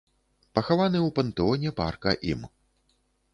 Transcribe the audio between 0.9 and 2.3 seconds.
ў пантэоне парка